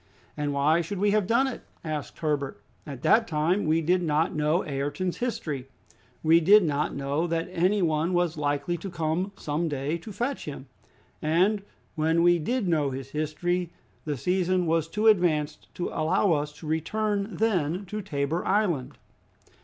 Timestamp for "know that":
6.95-7.47